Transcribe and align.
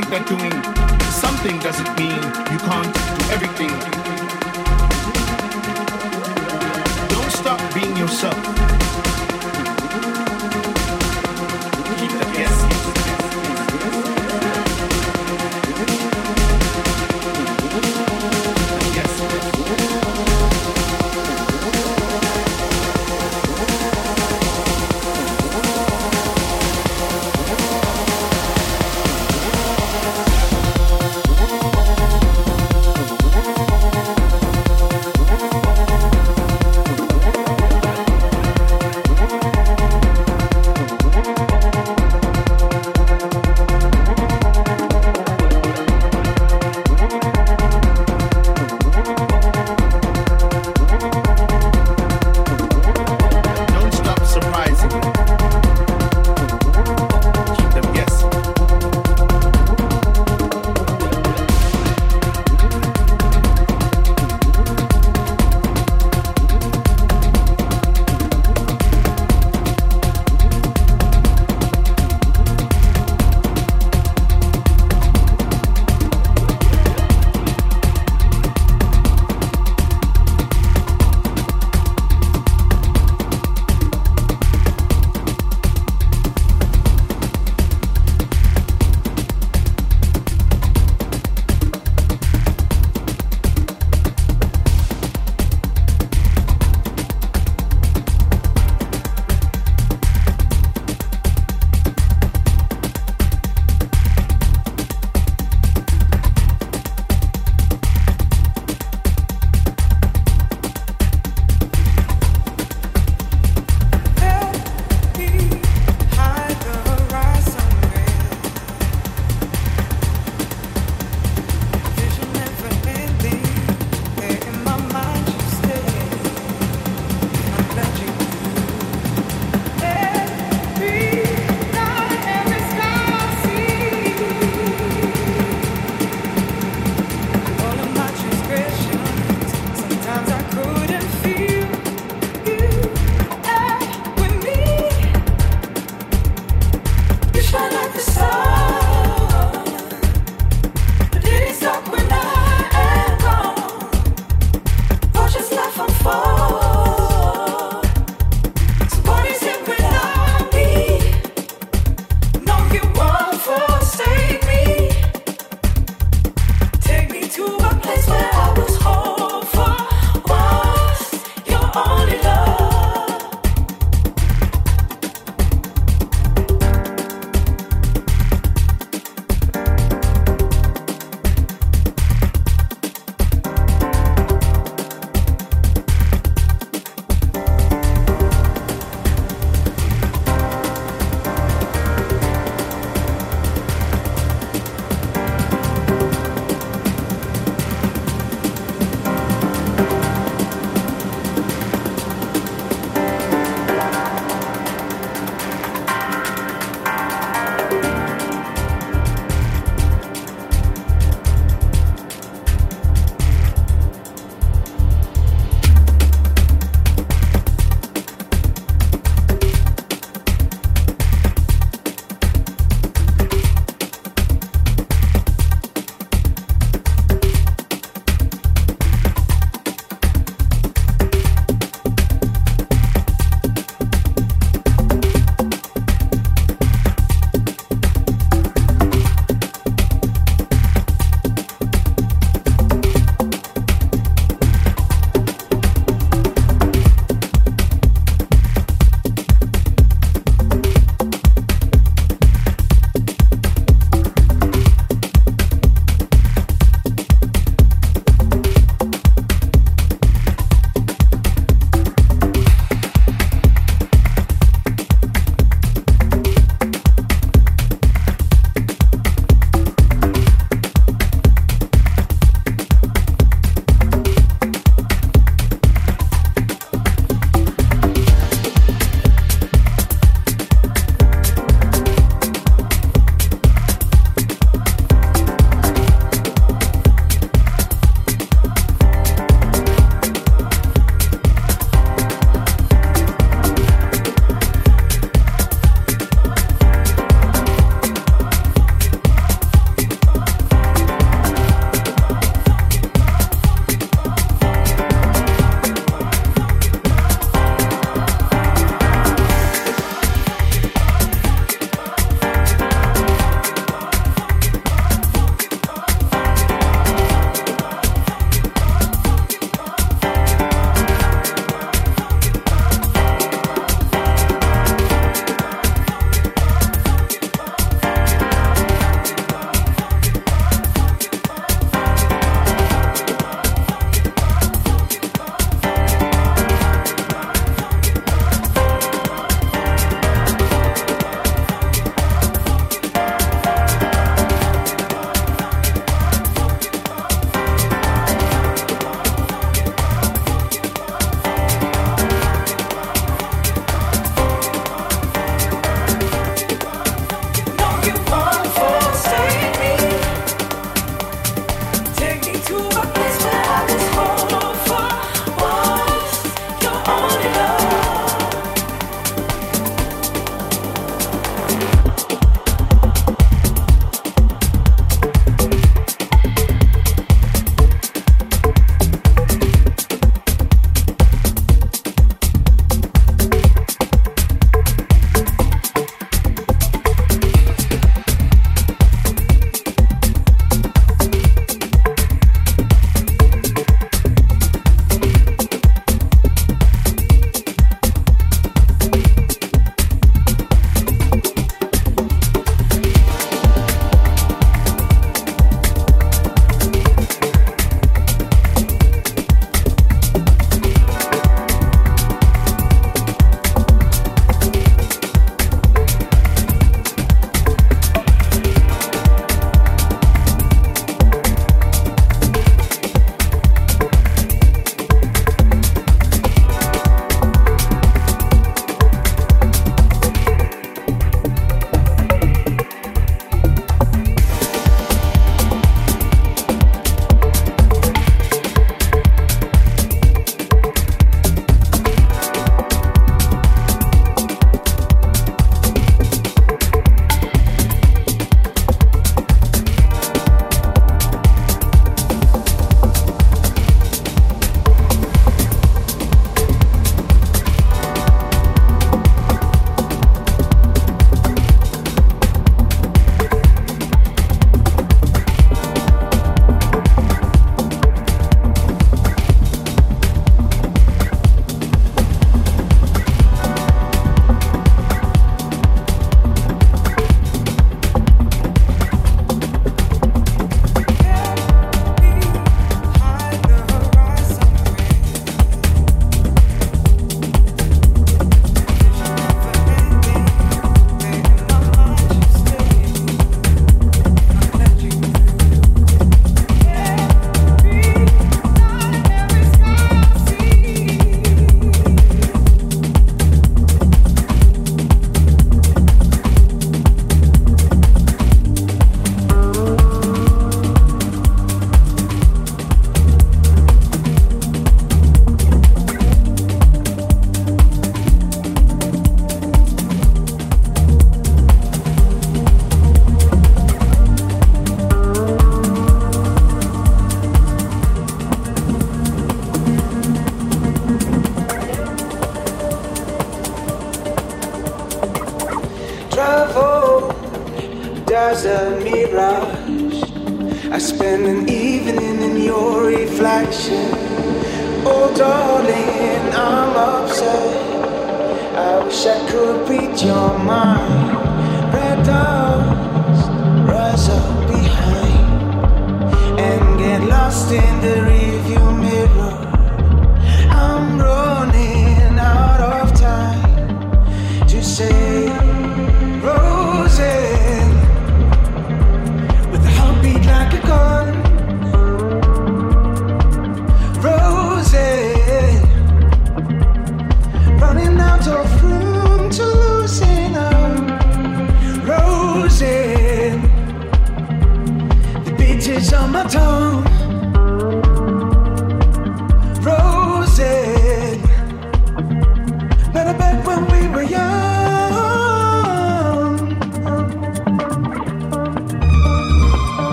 think 0.00 0.12
that 0.12 0.26
doing 0.28 0.52
something 1.10 1.58
doesn't 1.60 1.92
mean 1.98 2.16
you 2.52 2.58
can't 2.68 2.94
do 2.94 3.24
everything. 3.34 3.68
Don't 7.08 7.30
stop 7.30 7.74
being 7.74 7.96
yourself. 7.96 8.89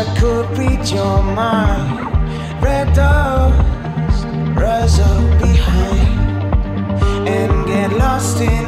I 0.00 0.04
could 0.18 0.48
read 0.56 0.88
your 0.88 1.22
mind. 1.22 2.62
Red 2.62 2.94
dust, 2.94 4.24
rise 4.56 4.98
up 4.98 5.42
behind, 5.42 7.28
and 7.28 7.66
get 7.66 7.92
lost 7.92 8.40
in 8.40 8.59